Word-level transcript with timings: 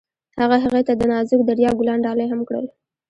هغه 0.39 0.57
هغې 0.63 0.81
ته 0.87 0.93
د 0.95 1.01
نازک 1.11 1.41
دریا 1.49 1.71
ګلان 1.79 1.99
ډالۍ 2.05 2.27
هم 2.29 2.41
کړل. 2.47 2.65